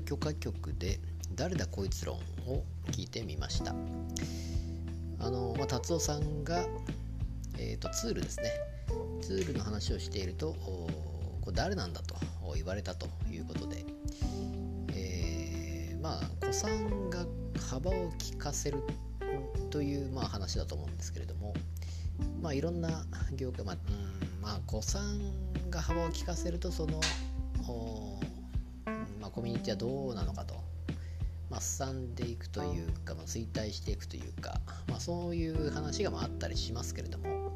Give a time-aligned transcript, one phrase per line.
[0.00, 1.00] ト許可局で
[1.34, 2.16] 「誰だこいつ論」
[2.46, 3.74] を聞いてみました。
[5.20, 6.66] あの、まあ、達夫さんが、
[7.58, 8.50] えーと、ツールですね。
[9.20, 10.54] ツールの話をしていると
[11.40, 12.16] これ誰なんだと
[12.54, 13.84] 言われたということで、
[14.94, 17.26] えー、まあ古参が
[17.68, 18.82] 幅を利かせる
[19.70, 21.54] という、まあ、話だと思うんですけれども。
[22.42, 23.06] まあいろんな
[23.36, 25.20] 業界まあ、うんまあ古参
[25.70, 27.00] が幅を利かせるとその
[27.58, 27.72] まあ、
[29.38, 30.54] コミュニティはどうなのかと、
[31.48, 37.52] まあ、すさんでいくというか、まあ、衰退していくというか、まあ、そういう話がまああったりしますけれども、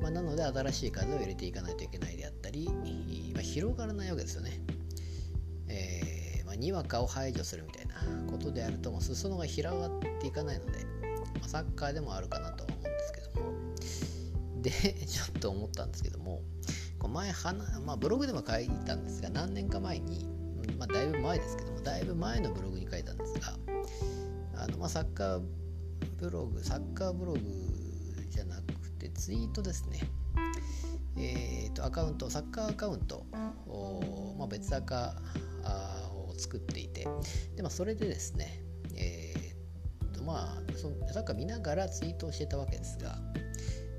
[0.00, 2.68] まあ、なので新しい風を入れていかないといけないであったり、
[3.34, 4.60] まあ、広がらないわけですよね。
[5.66, 7.94] えーまあ、にわかを排除するみたいな
[8.30, 10.84] ことであるともう裾野が広がっていかないので、
[11.40, 13.52] まあ、サッカーでもあるかなとは思うんですけども。
[14.62, 14.70] で
[15.04, 16.42] ちょっと思ったんですけども
[17.08, 17.32] 前
[17.84, 20.37] まあ、ブログでも書いたんですが何年か前に、
[20.76, 23.54] まあ、だいぶ前ですけどもだいぶ前のブログに書いたんですが
[24.56, 25.42] あの、まあ、サッカー
[26.18, 27.40] ブログサッカーブログ
[28.30, 30.00] じゃなくてツイートですね。
[31.16, 33.26] えーと、アカウントサッカーアカウント
[33.66, 35.16] を、まあ、別アカ
[36.12, 37.08] を作っていて
[37.56, 38.62] で、まあ、それでですね、
[38.96, 43.18] えーとまあ、そのサッカー見ながらツイートをしてたわけですが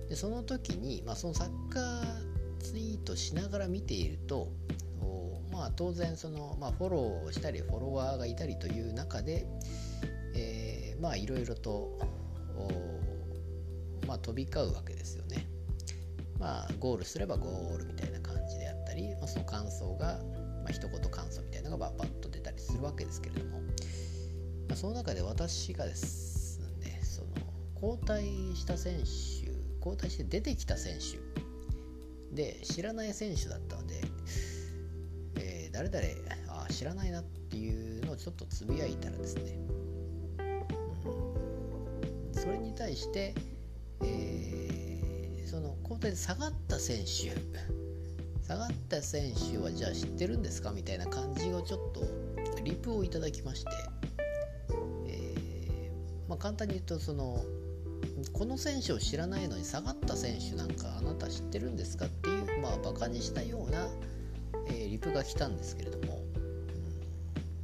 [0.07, 4.49] でその時に、まあ、そのサッカーツイートしながら見ていると
[5.59, 9.45] まあ、当然その、まあ、フォローをしたりフォロワーがいたりという中で、
[10.33, 11.99] えー、まあいろいろと、
[14.07, 15.49] まあ、飛び交うわけですよね。
[16.39, 20.21] まあ、ゴールすればゴールみたいな感じであったり、まあ、その感想が、
[20.63, 23.65] まあ、一言感想みたいなのがバッと出たりするわけですけれども、ま
[24.71, 27.27] あ、その中で私がですねその
[27.75, 28.23] 交代
[28.55, 29.03] した選手
[29.79, 31.19] 交代して出てきた選手
[32.33, 33.75] で知らない選手だった、
[35.79, 36.05] 誰々
[36.49, 39.57] あ知らないなっていうのをちょっとつぶやいたらですね、
[41.05, 43.33] うん、それに対して、
[44.03, 47.31] えー、その交代で下がった選手
[48.45, 52.01] 下がった選手はじゃあ知ってるんですかみたいな感じをちょっと
[52.61, 53.71] リプをいただきまして、
[55.07, 57.41] えー、まあ、簡単に言うとその
[58.33, 63.87] この選手を知らないのに下がった選手なんかあなた知ってるんですかっていう、まあ、バカにしたような、
[64.69, 66.21] えー、リプが来たんですけれども、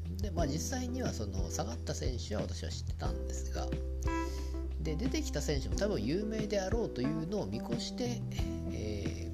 [0.09, 3.67] うん、で、まあ、実際にはその下がった選手は私は知ってたんですが。
[4.81, 8.21] で出てきた選手も多分有名であろうというのを見越して、
[8.71, 9.31] え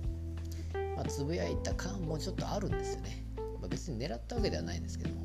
[0.74, 3.26] ー、まあ、つぶやいた感もちょっとあるんですよね、
[3.60, 5.22] まあ、別に狙ったわけではないんですけども。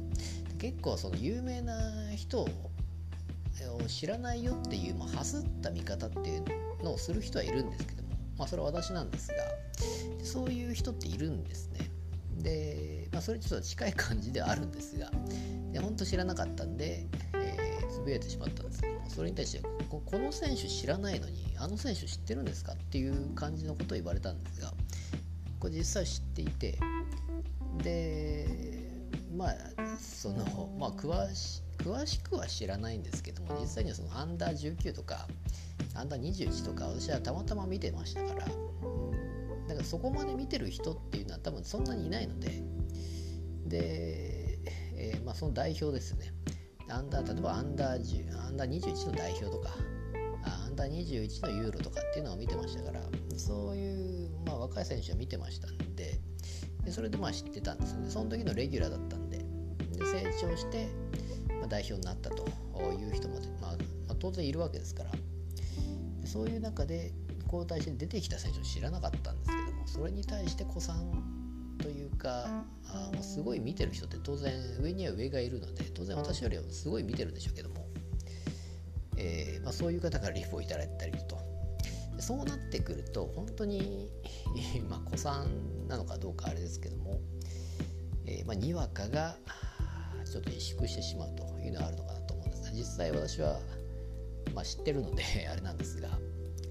[0.59, 1.75] 結構その有名な
[2.17, 2.49] 人を
[3.87, 6.45] 知らないよっていう、まあ、はすった見方っていう
[6.83, 9.35] のをする人はいるんですけども、まあ、それは私なんですが。
[10.27, 11.89] そういう人っているんですね。
[12.39, 15.11] で、まあ、それちょっと近い感じではあるんですが
[15.73, 18.83] で本当知らなかったんで、えー、つぶやいてしまったんです。
[18.83, 24.73] けどもそれに対してここの選手知らないのにあの選手知ってるんですかっていう感じのことを言われたんですが
[25.59, 26.79] これ実際知っていて
[27.83, 28.47] で
[29.35, 29.53] まあ
[29.99, 35.27] そのまあ詳し詳しくは知らないんですけども実際にはそのアンダー19とか
[35.95, 38.47] アンダー21とか私はたまたま見てましたから
[39.87, 42.63] そこまで見てる人っていうのは多分そんなにいないので。
[43.67, 44.59] で、
[44.95, 46.33] えー、まあ、その代表ですね。
[46.89, 49.71] アンダー例えばアンダー10アンダー21の代表とか
[50.45, 53.01] アンダー21のユーロとかっていうのを見てましたから
[53.37, 56.21] そういう、まあ、若い選手は見てましたんで。
[56.85, 58.11] でそれでまあ知ってたんですよね。
[58.11, 59.39] その時のレギュラーだったんで。
[59.39, 59.45] で
[60.05, 60.87] 成長して
[61.59, 62.45] まあ代表になったと
[62.93, 63.77] いう人も、まあ、ま
[64.11, 65.11] あ、当然いるわけですから。
[66.25, 67.13] そういう中で
[67.47, 69.36] 交代して出てきた選手を知らなかったん
[69.97, 70.97] それに対して古参
[71.79, 77.87] というかあもうすごい見てる人って当然上には上がいるので当然私よりはすごい見てるんでしょうけども、
[79.17, 81.37] えー、まあ、そういう方からリフをいただいたりと。
[82.19, 84.11] そうなってくると本当に
[84.89, 87.21] まあ古参なのかどうかあれですけども、
[88.25, 89.37] えー、まあ、にわかが
[90.25, 93.61] ちょっと萎縮してしまうというのはあるのかなと思うんですが実際私は、
[94.55, 95.23] まあ、知ってるので
[95.53, 96.09] あれなんですが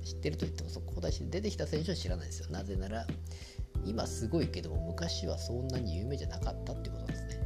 [0.05, 2.49] 知ってるといっても速報出し出てきた選手は知らないですよ。
[2.51, 3.05] なぜなら
[3.83, 7.39] 今すごいけども昔はそんなに有名じゃなかったっていうことですね。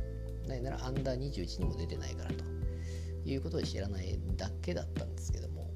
[0.47, 2.43] なぜならアンダー21にも出てないからと。
[3.25, 5.69] いうことで知らないだけだったんですけども。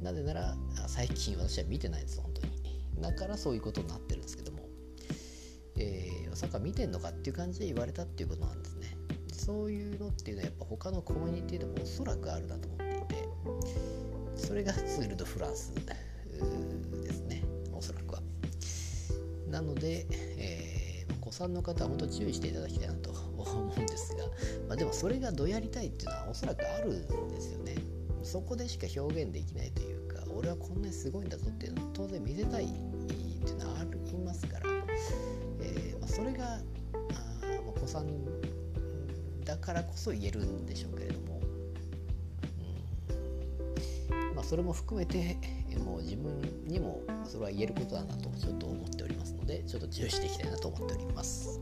[0.00, 0.56] なぜなら
[0.86, 2.52] 最近私は見てないです本当に。
[3.00, 4.68] だからそういうことになってるんですけども。
[5.78, 8.96] えー、サッカー見てんのかっていう感じで言われたっていうことなんですね。
[9.32, 12.75] そういうのっていうのはやっぱ他のコミュニティでもおそらくあるなと思
[14.56, 17.42] れがツール・ド・フランスですね
[17.72, 18.22] おそらくは。
[19.48, 24.24] なので、えー、子さんの方は本当注意していただきたいなと思うんですが、
[24.68, 27.76] まあ、でもそれがどやりたいっていうのはおそらくあるんですよね。
[28.22, 34.66] そこでしか表現できないというか俺はこんなにすごいんだぞっていうのは当然見せたいっていうのはありますから、
[35.60, 36.60] えー、まあ、それがあ
[37.68, 38.06] お子さん
[39.44, 41.35] だからこそ言えるんでしょうけれども、
[44.46, 45.36] それも含めて
[45.84, 51.60] もう自分にもそれは言えることだなとちょっと思っておりますのでちょっと重視していきたいなと思っております。